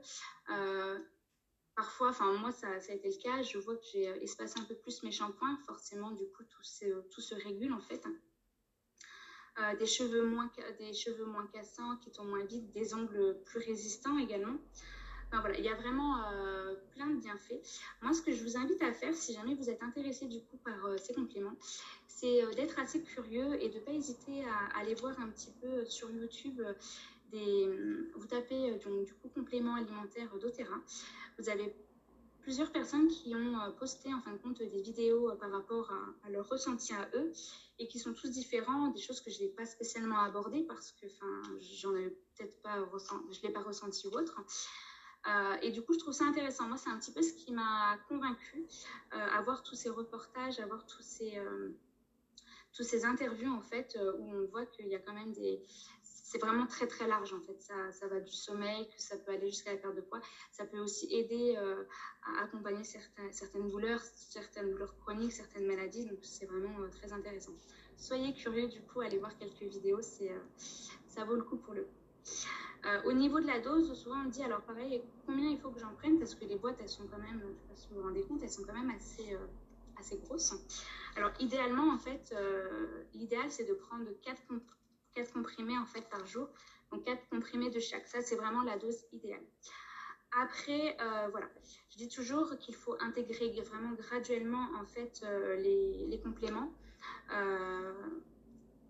[1.79, 4.65] Parfois, enfin moi ça, a été le cas, je vois que j'ai euh, espacé un
[4.65, 8.05] peu plus mes shampoings, forcément du coup tout se, tout se régule en fait.
[9.61, 13.61] Euh, des, cheveux moins, des cheveux moins cassants, qui tombent moins vite, des ongles plus
[13.61, 14.57] résistants également.
[15.31, 17.63] Voilà, il y a vraiment euh, plein de bienfaits.
[18.03, 20.57] Moi, ce que je vous invite à faire, si jamais vous êtes intéressé du coup
[20.57, 21.55] par ces compléments,
[22.09, 25.85] c'est d'être assez curieux et de ne pas hésiter à, aller voir un petit peu
[25.85, 26.61] sur YouTube
[27.33, 30.77] vous tapez donc, du coup complément alimentaire doTERRA.
[31.39, 31.75] Vous avez
[32.49, 35.91] plusieurs personnes qui ont euh, posté en fin de compte des vidéos euh, par rapport
[35.93, 37.31] à, à leur ressenti à eux
[37.79, 41.07] et qui sont tous différents, des choses que je n'ai pas spécialement abordées parce que
[41.07, 44.41] enfin, j'en avais peut-être pas ressenti, je l'ai pas ressenti ou autre.
[45.27, 46.67] Euh, et du coup, je trouve ça intéressant.
[46.69, 48.67] Moi, c'est un petit peu ce qui m'a convaincue,
[49.13, 51.71] euh, avoir tous ces reportages, avoir tous ces, euh,
[52.73, 55.63] tous ces interviews en fait, où on voit qu'il y a quand même des,
[56.29, 57.59] c'est vraiment très très large en fait.
[57.59, 60.21] Ça, ça, va du sommeil, que ça peut aller jusqu'à la perte de poids.
[60.53, 61.85] Ça peut aussi aider euh,
[62.23, 66.05] à accompagner certains, certaines douleurs, certaines douleurs chroniques, certaines maladies.
[66.05, 67.53] Donc c'est vraiment euh, très intéressant.
[67.97, 70.39] Soyez curieux du coup, allez voir quelques vidéos, c'est, euh,
[71.09, 71.91] ça vaut le coup pour le coup.
[73.07, 75.93] Au niveau de la dose, souvent on dit alors pareil, combien il faut que j'en
[75.95, 76.19] prenne?
[76.19, 78.23] Parce que les boîtes elles sont quand même, je sais pas si vous vous rendez
[78.23, 79.37] compte, elles sont quand même assez,
[79.99, 80.55] assez grosses.
[81.17, 82.33] Alors idéalement en fait,
[83.15, 84.43] l'idéal c'est de prendre 4
[85.19, 86.49] 4 comprimés en fait par jour.
[86.93, 88.07] Donc 4 comprimés de chaque.
[88.07, 89.45] Ça, c'est vraiment la dose idéale.
[90.41, 91.49] Après, euh, voilà,
[91.91, 96.71] je dis toujours qu'il faut intégrer vraiment graduellement en fait euh, les, compléments
[97.33, 97.93] euh,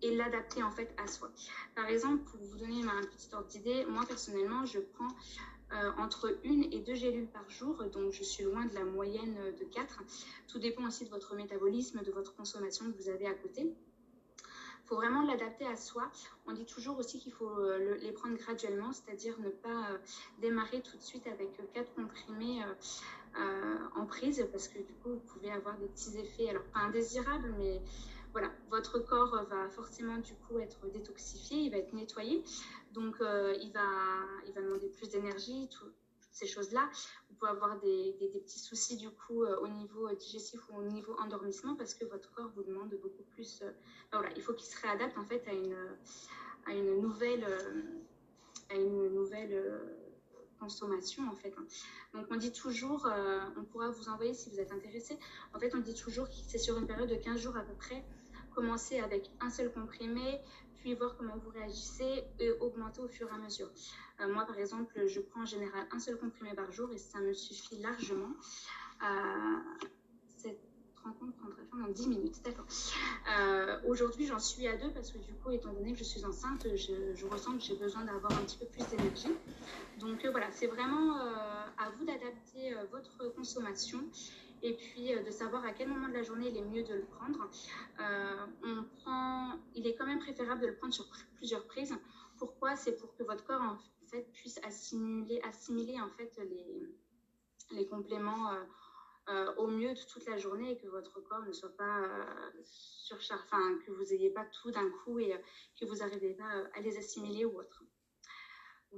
[0.02, 1.30] et l'adapter en fait à soi.
[1.76, 5.14] Par exemple, pour vous donner un petit ordre d'idée, moi personnellement, je prends
[5.98, 9.64] entre une et deux gélules par jour, donc je suis loin de la moyenne de
[9.66, 10.02] 4.
[10.46, 13.76] Tout dépend aussi de votre métabolisme, de votre consommation que vous avez à côté
[14.88, 16.10] faut vraiment l'adapter à soi.
[16.46, 19.98] On dit toujours aussi qu'il faut euh, les prendre graduellement, c'est-à-dire ne pas euh,
[20.40, 22.62] démarrer tout de suite avec euh, quatre comprimés
[23.94, 27.54] en prise, parce que du coup, vous pouvez avoir des petits effets, alors pas indésirables,
[27.58, 27.80] mais
[28.32, 32.42] voilà, votre corps va forcément du coup être détoxifié, il va être nettoyé,
[32.94, 33.86] donc il, va,
[34.46, 35.94] il va demander plus d'énergie, toutes
[36.38, 36.88] ces choses-là
[37.38, 40.82] pouvez avoir des, des, petits soucis du coup euh, au niveau euh, digestif ou au
[40.82, 43.60] niveau endormissement parce que votre corps vous demande beaucoup plus.
[43.62, 43.70] Euh,
[44.12, 45.76] voilà, il faut qu'il se réadapte en fait à une,
[46.66, 47.46] à une nouvelle,
[48.70, 49.80] à une nouvelle
[50.58, 51.54] consommation en fait.
[51.58, 51.66] Hein.
[52.14, 53.08] Donc on dit toujours,
[53.56, 55.18] on pourra vous envoyer si vous êtes intéressé.
[55.54, 57.74] En fait, on dit toujours que c'est sur une période de 15 jours à peu
[57.74, 58.02] près.
[58.54, 60.40] Commencer avec un seul comprimé,
[60.78, 63.70] puis voir comment vous réagissez et augmenter au fur et à mesure.
[64.20, 67.20] Euh, moi, par exemple, je prends en général un seul comprimé par jour et ça
[67.20, 68.30] me suffit largement.
[69.02, 69.58] Euh,
[70.36, 70.60] cette
[71.04, 72.66] rencontre prendrait fin dans 10 minutes, d'accord.
[73.38, 76.24] Euh, aujourd'hui, j'en suis à deux parce que du coup, étant donné que je suis
[76.24, 79.34] enceinte, je, ressens que j'ai besoin d'avoir un petit peu plus d'énergie.
[79.98, 84.00] Donc voilà, c'est vraiment à vous d'adapter votre consommation
[84.62, 87.04] et puis de savoir à quel moment de la journée il est mieux de le
[87.04, 87.50] prendre.
[88.64, 91.94] on prend, il est quand même préférable de le prendre sur plusieurs prises.
[92.38, 92.76] Pourquoi?
[92.76, 96.88] C'est pour que votre corps en fait, puisse assimiler, assimiler en fait les,
[97.72, 98.64] les compléments euh,
[99.28, 102.50] euh, au mieux de toute la journée et que votre corps ne soit pas euh,
[102.64, 105.34] surchargé, enfin que vous n'ayez pas tout d'un coup et
[105.78, 107.84] que vous n'arrivez pas à les assimiler ou autre.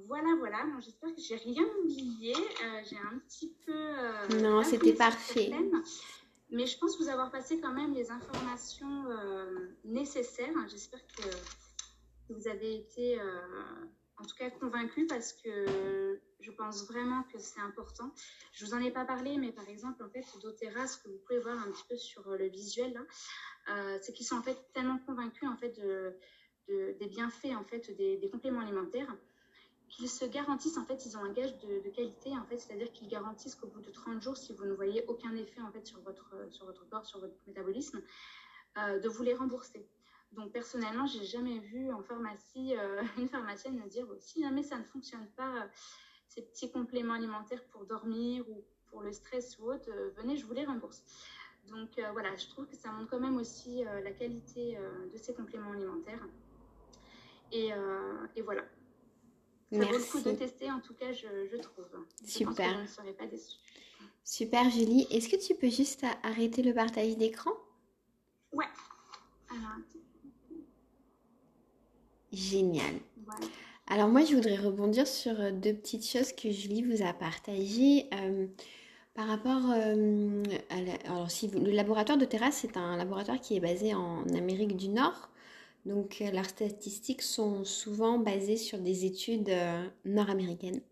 [0.07, 0.65] Voilà, voilà.
[0.67, 2.35] Bon, J'espère que j'ai rien oublié.
[2.89, 4.39] j'ai un petit peu.
[4.41, 5.51] non, c'était parfait.
[6.51, 9.05] mais je pense vous avoir passé quand même les informations
[9.85, 10.55] nécessaires.
[10.69, 11.29] J'espère que,
[12.29, 18.13] vous avez été en tout cas convaincue parce que je pense vraiment que c'est important.
[18.53, 21.19] Je vous en ai pas parlé, mais par exemple, en fait, doTERRA, ce que vous
[21.27, 22.99] pouvez voir un petit peu sur le visuel,
[23.69, 26.17] euh, c'est qu'ils sont en fait tellement convaincus en fait de,
[26.69, 29.15] des bienfaits en fait des, compléments alimentaires
[29.91, 33.09] qu'ils se garantissent en fait ils ont un gage de, qualité en fait c'est-à-dire qu'ils
[33.09, 36.01] garantissent qu'au bout de 30 jours si vous ne voyez aucun effet en fait sur
[36.01, 38.01] votre sur votre corps sur votre métabolisme
[38.79, 39.87] euh, de vous les rembourser
[40.33, 44.79] donc personnellement, j'ai jamais vu en pharmacie euh, une pharmacienne me dire si jamais ça
[44.79, 45.67] ne fonctionne pas, euh,
[46.29, 50.53] ces petits compléments alimentaires pour dormir ou pour le stress ou autre, venez, je vous
[50.53, 51.03] les rembourse.
[51.69, 54.79] Donc voilà, je trouve que ça montre quand même aussi la qualité
[55.13, 56.25] de ces compléments alimentaires.
[57.53, 57.73] Et
[58.43, 58.63] voilà.
[59.71, 59.93] Ça Merci.
[59.93, 61.87] vaut le coup de tester, en tout cas, je, je trouve.
[62.27, 62.71] Super.
[62.87, 63.59] je ne pas déçue.
[64.25, 65.07] Super, Julie.
[65.11, 67.53] Est-ce que tu peux juste arrêter le partage d'écran?
[68.53, 68.67] Ouais.
[69.51, 69.79] Alors,
[72.33, 72.95] Génial.
[73.89, 78.07] Alors moi, je voudrais rebondir sur euh, deux petites choses que Julie vous a partagées.
[78.15, 78.47] Euh,
[79.15, 83.61] par rapport euh, à alors si le laboratoire de Terra, c'est un laboratoire qui est
[83.61, 85.29] basé en Amérique du Nord.
[85.87, 89.51] Donc leurs statistiques sont souvent basées sur des études
[90.05, 90.83] nord-américaines.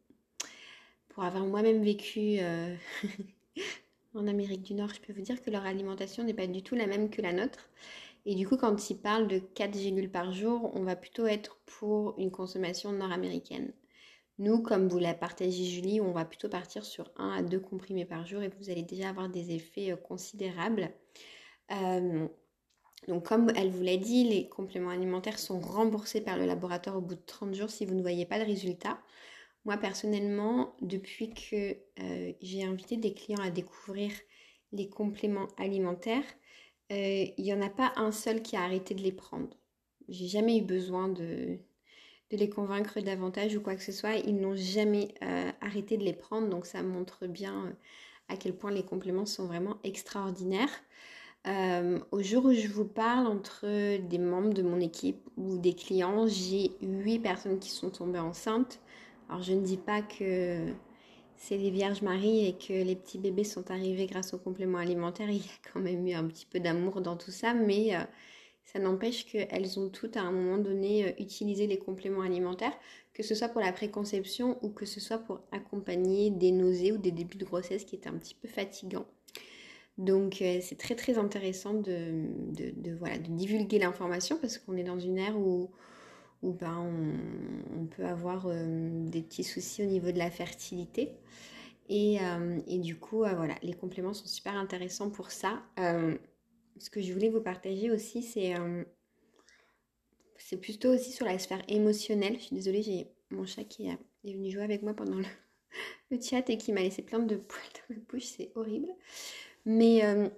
[1.08, 2.38] Pour avoir moi-même vécu
[4.14, 6.74] en Amérique du Nord, je peux vous dire que leur alimentation n'est pas du tout
[6.74, 7.70] la même que la nôtre.
[8.24, 11.58] Et du coup, quand il parle de 4 gélules par jour, on va plutôt être
[11.66, 13.72] pour une consommation nord-américaine.
[14.38, 18.04] Nous, comme vous l'a partagé Julie, on va plutôt partir sur 1 à 2 comprimés
[18.04, 20.90] par jour et vous allez déjà avoir des effets euh, considérables.
[21.72, 22.28] Euh,
[23.06, 27.00] donc comme elle vous l'a dit, les compléments alimentaires sont remboursés par le laboratoire au
[27.00, 28.98] bout de 30 jours si vous ne voyez pas de résultat.
[29.64, 34.10] Moi personnellement, depuis que euh, j'ai invité des clients à découvrir
[34.72, 36.24] les compléments alimentaires,
[36.90, 39.56] euh, il n'y en a pas un seul qui a arrêté de les prendre.
[40.08, 41.58] J'ai jamais eu besoin de,
[42.30, 44.16] les convaincre davantage ou quoi que ce soit.
[44.16, 47.76] Ils n'ont jamais euh, arrêté de les prendre, donc ça montre bien
[48.28, 50.82] à quel point les compléments sont vraiment extraordinaires.
[51.46, 56.26] Au jour où je vous parle, entre des membres de mon équipe ou des clients,
[56.26, 58.80] j'ai 8 personnes qui sont tombées enceintes.
[59.28, 60.72] Alors je ne dis pas que
[61.38, 65.30] c'est les Vierges Marie et que les petits bébés sont arrivés grâce aux compléments alimentaires,
[65.30, 68.00] il y a quand même eu un petit peu d'amour dans tout ça, mais euh,
[68.64, 72.76] ça n'empêche qu'elles ont toutes à un moment donné euh, utilisé les compléments alimentaires,
[73.14, 76.98] que ce soit pour la préconception ou que ce soit pour accompagner des nausées ou
[76.98, 79.06] des débuts de grossesse qui étaient un petit peu fatigants.
[79.98, 82.24] Donc euh, c'est très très intéressant de,
[82.98, 85.70] voilà, de divulguer l'information parce qu'on est dans une ère où
[86.42, 86.88] ben,
[87.76, 91.16] on, peut avoir des petits soucis au niveau de la fertilité.
[91.88, 92.18] Et,
[92.66, 95.62] et du coup, voilà, les compléments sont super intéressants pour ça.
[95.76, 98.54] ce que je voulais vous partager aussi, c'est
[100.38, 102.36] c'est plutôt aussi sur la sphère émotionnelle.
[102.38, 105.24] Je suis désolée, j'ai mon chat qui est venu jouer avec moi pendant le,
[106.10, 108.88] le chat et qui m'a laissé plein de poils dans la bouche, c'est horrible.
[109.68, 110.30] Mais euh,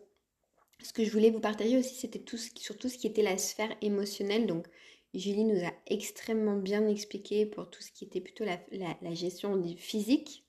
[0.82, 3.22] ce que je voulais vous partager aussi, c'était tout ce, sur tout ce qui était
[3.22, 4.44] la sphère émotionnelle.
[4.48, 4.66] Donc,
[5.14, 10.44] Julie nous a extrêmement bien expliqué pour tout ce qui était plutôt la, gestion physique,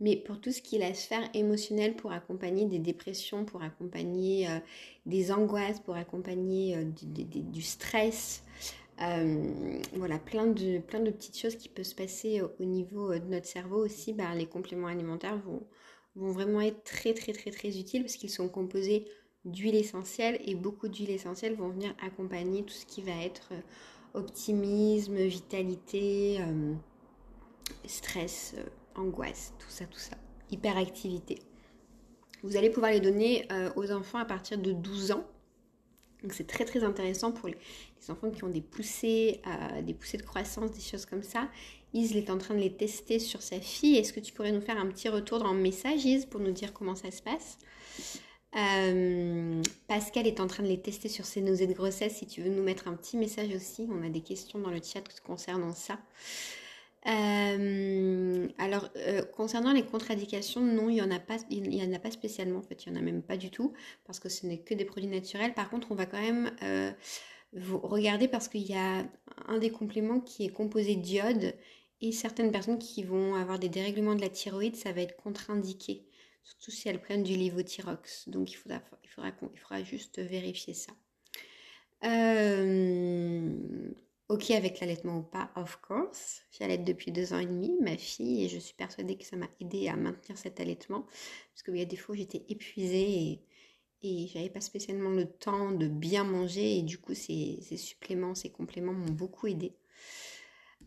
[0.00, 4.48] mais pour tout ce qui est la sphère émotionnelle, pour accompagner des dépressions, pour accompagner
[4.48, 4.58] euh,
[5.06, 8.42] des angoisses, pour accompagner euh, du, stress,
[8.98, 13.46] voilà, plein de, plein de petites choses qui peuvent se passer au niveau de notre
[13.46, 14.12] cerveau aussi.
[14.14, 15.62] Bah, les compléments alimentaires vont,
[16.16, 19.06] vont vraiment être très très très très utiles parce qu'ils sont composés
[19.44, 23.60] d'huile essentielle et beaucoup d'huile essentielle vont venir accompagner tout ce qui va être euh,
[24.14, 26.40] optimisme, vitalité,
[27.84, 28.54] stress,
[28.94, 30.16] angoisse, tout ça, tout ça,
[30.50, 31.38] hyperactivité.
[32.42, 35.26] Vous allez pouvoir les donner aux enfants à partir de 12 ans.
[36.22, 37.56] Donc c'est très très intéressant pour les,
[38.08, 41.48] enfants qui ont des poussées, euh, des poussées de croissance, des choses comme ça.
[41.94, 43.96] Isle est en train de les tester sur sa fille.
[43.96, 46.52] Est-ce que tu pourrais nous faire un petit retour dans le message, Is, pour nous
[46.52, 47.58] dire comment ça se passe?
[48.56, 52.16] Euh, Pascal est en train de les tester sur ses nausées de grossesse.
[52.16, 54.80] Si tu veux nous mettre un petit message aussi, on a des questions dans le
[54.82, 55.98] chat concernant ça.
[57.06, 62.10] Euh, alors, euh, concernant les contre-indications, non, il n'y en, a pas, en a pas
[62.10, 62.60] spécialement.
[62.60, 63.74] En fait, il n'y en a même pas du tout
[64.06, 65.54] parce que ce n'est que des produits naturels.
[65.54, 66.50] Par contre, on va quand même
[67.56, 69.06] euh, regarder parce qu'il y a
[69.46, 71.54] un des compléments qui est composé d'iode
[72.00, 76.06] et certaines personnes qui vont avoir des dérèglements de la thyroïde, ça va être contre-indiqué,
[76.42, 78.28] surtout si elles prennent du lévothyrox.
[78.28, 79.10] Donc, il faudra, il
[79.58, 80.92] faudra, juste vérifier ça.
[82.04, 83.56] Euh,
[84.28, 86.42] ok avec l'allaitement ou pas, of course.
[86.58, 89.48] J'allaite depuis deux ans et demi, ma fille, et je suis persuadée que ça m'a
[89.60, 91.06] aidé à maintenir cet allaitement.
[91.52, 93.42] Parce qu'il y a des fois j'étais épuisée et,
[94.02, 98.50] et j'avais pas spécialement le temps de bien manger, et du coup, ces, suppléments, ces
[98.50, 99.72] compléments m'ont beaucoup aidé.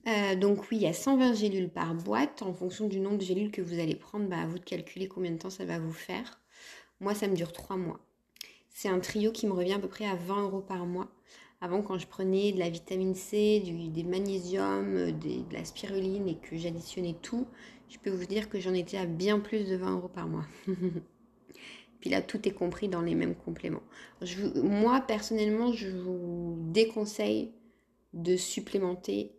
[0.07, 2.41] Euh, donc oui, il y a 120 gélules par boîte.
[2.41, 5.07] En fonction du nombre de gélules que vous allez prendre, bah, à vous de calculer
[5.07, 6.39] combien de temps ça va vous faire.
[6.99, 7.99] Moi, ça me dure trois mois.
[8.69, 11.09] C'est un trio qui me revient à peu près à 20 euros par mois.
[11.61, 16.37] Avant, quand je prenais de la vitamine C, du, des euh, de la spiruline et
[16.37, 17.47] que j'additionnais tout,
[17.89, 20.45] je peux vous dire que j'en étais à bien plus de 20 euros par mois.
[21.99, 23.83] Puis là, tout est compris dans les mêmes compléments.
[24.55, 27.51] moi, personnellement, je vous déconseille
[28.13, 29.33] de supplémenter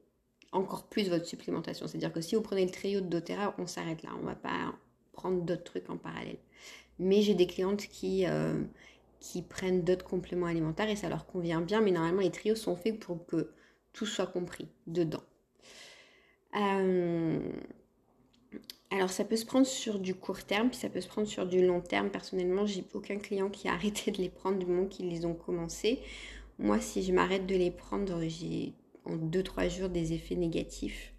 [0.53, 1.87] encore plus votre supplémentation.
[1.87, 4.11] C'est-à-dire que si vous prenez le trio de doTERRA, on s'arrête là.
[4.17, 4.75] On ne va pas
[5.13, 6.39] prendre d'autres trucs en parallèle.
[6.99, 8.63] Mais j'ai des clientes qui, euh,
[9.21, 11.81] qui prennent d'autres compléments alimentaires et ça leur convient bien.
[11.81, 13.51] Mais normalement, les trios sont faits pour que
[13.93, 15.23] tout soit compris dedans.
[16.57, 17.39] Euh,
[18.91, 21.47] alors, ça peut se prendre sur du court terme, puis ça peut se prendre sur
[21.47, 22.11] du long terme.
[22.11, 25.35] Personnellement, j'ai aucun client qui a arrêté de les prendre du moment qu'ils les ont
[25.35, 26.01] commencés.
[26.59, 28.75] Moi, si je m'arrête de les prendre, j'ai
[29.05, 31.15] en 2-3 jours des effets négatifs.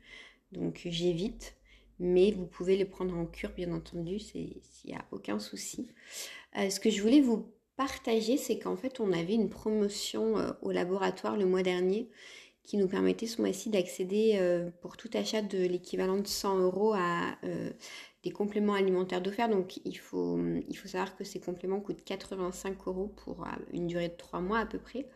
[0.51, 1.55] Donc, j'évite.
[1.99, 5.87] Mais vous pouvez les prendre en cure, bien entendu, s'il n'y a aucun souci.
[6.57, 10.51] Euh, ce que je voulais vous partager, c'est qu'en fait, on avait une promotion euh,
[10.63, 12.09] au laboratoire le mois dernier
[12.63, 16.93] qui nous permettait ce mois-ci d'accéder euh, pour tout achat de l'équivalent de 100 euros
[16.93, 17.71] à euh,
[18.23, 19.49] des compléments alimentaires d'offert.
[19.49, 24.09] Donc il faut, il faut savoir que ces compléments coûtent 85 euros pour une durée
[24.09, 25.07] de 3 mois à peu près.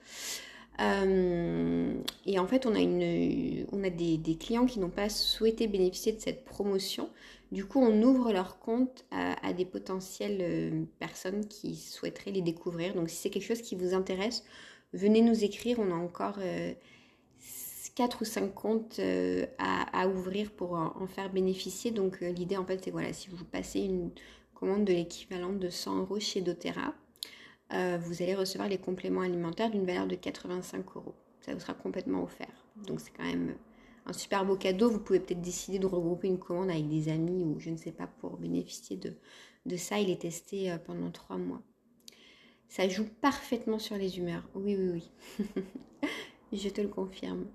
[0.79, 6.13] et en fait, on a, une, on a des, clients qui n'ont pas souhaité bénéficier
[6.13, 7.09] de cette promotion.
[7.51, 12.93] Du coup, on ouvre leur compte à, des potentielles euh, personnes qui souhaiteraient les découvrir.
[12.95, 14.43] Donc, si c'est quelque chose qui vous intéresse,
[14.93, 15.79] venez nous écrire.
[15.79, 16.73] On a encore euh,
[17.95, 21.91] 4 ou 5 comptes euh, à, ouvrir pour en, faire bénéficier.
[21.91, 24.11] Donc, euh, l'idée, en fait, c'est voilà, si vous passez une
[24.53, 26.93] commande de l'équivalent de 100 euros chez doTERRA,
[27.71, 31.15] vous allez recevoir les compléments alimentaires d'une valeur de 85 euros.
[31.41, 32.53] Ça vous sera complètement offert.
[32.85, 33.55] Donc, c'est quand même
[34.05, 34.89] un super beau cadeau.
[34.89, 37.91] Vous pouvez peut-être décider de regrouper une commande avec des amis ou je ne sais
[37.91, 39.13] pas pour bénéficier de,
[39.65, 39.99] de ça.
[39.99, 41.61] Il est testé euh, pendant trois mois.
[42.67, 44.47] Ça joue parfaitement sur les humeurs.
[44.53, 44.89] Oui, oui,
[45.39, 45.65] oui.
[46.53, 47.45] je te le confirme.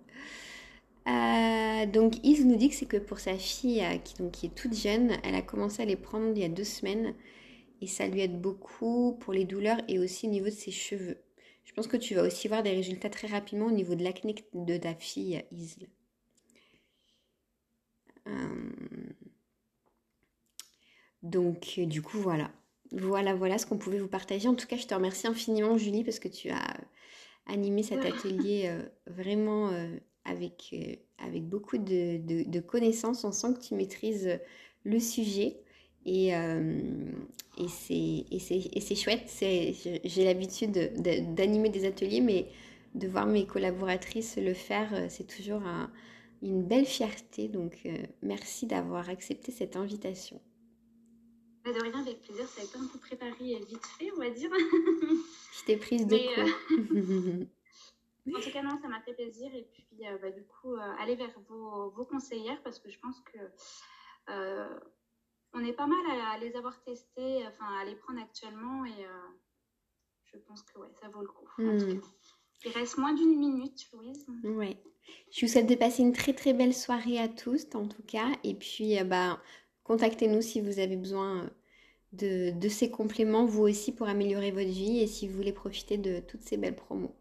[1.09, 3.97] Euh, donc Is nous dit que c'est que pour sa fille euh,
[4.31, 7.15] qui est toute jeune, elle a commencé à les prendre il y a deux semaines
[7.81, 11.19] et ça lui aide beaucoup pour les douleurs et aussi au niveau de ses cheveux.
[11.65, 14.35] Je pense que tu vas aussi voir des résultats très rapidement au niveau de l'acné
[14.55, 15.89] de ta fille Isle.
[18.27, 18.71] Euh,
[21.23, 22.51] donc, du coup, voilà.
[22.93, 24.49] Voilà, voilà ce qu'on pouvait vous partager.
[24.49, 26.77] En tout cas, je te remercie infiniment, Julie, parce que tu as
[27.53, 30.75] animé cet atelier euh, vraiment euh, avec,
[31.19, 33.25] avec beaucoup de, de, connaissances.
[33.25, 34.39] On sent que tu maîtrises
[34.85, 35.57] le sujet.
[36.07, 36.29] Et,
[37.59, 39.31] et c'est chouette.
[39.41, 40.73] J'ai l'habitude
[41.35, 42.47] d'animer des ateliers, mais
[42.95, 45.63] de voir mes collaboratrices le faire, c'est toujours
[46.43, 47.49] une belle fierté.
[47.49, 47.89] Donc,
[48.23, 50.41] merci d'avoir accepté cette invitation.
[51.73, 52.47] De rien, avec plaisir.
[52.49, 53.33] Ça a été un peu préparé
[53.69, 54.51] vite fait, on va dire.
[55.53, 57.47] Je t'ai prise de court.
[58.37, 59.55] En tout cas, non, ça m'a fait plaisir.
[59.55, 62.99] Et puis, euh, bah, du coup, euh, allez vers vos, vos, conseillères parce que je
[62.99, 63.39] pense que
[64.31, 64.79] euh,
[65.53, 68.85] on est pas mal à, les avoir testées, enfin, à les prendre actuellement.
[68.85, 69.05] Et
[70.33, 71.47] je pense que ouais, ça vaut le coup.
[71.59, 72.01] Hmm.
[72.65, 74.27] Il reste moins d'une minute, Louise.
[74.45, 74.83] Ouais.
[75.33, 78.29] Je vous souhaite de passer une très très belle soirée à tous, en tout cas.
[78.45, 79.43] Et puis, bah,
[79.83, 81.51] contactez-nous si vous avez besoin
[82.13, 85.99] de, de, ces compléments, vous aussi, pour améliorer votre vie et si vous voulez profiter
[85.99, 87.15] de toutes ces belles promos.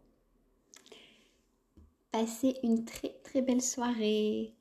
[2.10, 4.54] Passez une très très belle soirée.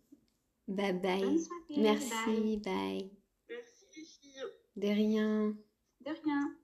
[0.68, 1.40] Bye bye.
[1.78, 3.10] Merci, bye.
[3.50, 4.44] Merci les filles.
[4.76, 5.58] De rien.
[6.06, 6.59] De rien.